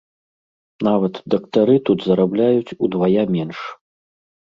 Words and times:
Нават 0.87 1.13
дактары 1.35 1.75
тут 1.91 1.99
зарабляюць 2.09 2.75
удвая 2.89 3.23
менш. 3.39 3.59